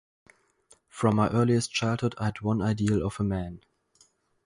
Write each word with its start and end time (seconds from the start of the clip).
From 0.89 1.15
my 1.17 1.29
earliest 1.29 1.71
childhood 1.71 2.15
I 2.17 2.25
had 2.25 2.41
one 2.41 2.59
ideal 2.59 3.05
of 3.05 3.19
a 3.19 3.23
man. 3.23 3.61